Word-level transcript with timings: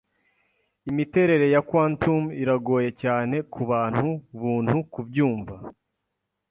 Imiterere 0.89 1.45
ya 1.53 1.61
Quantum 1.69 2.23
iragoye 2.41 2.89
cyane 3.01 3.35
kubantu 3.53 4.07
buntu 4.39 4.75
kubyumva. 4.93 5.55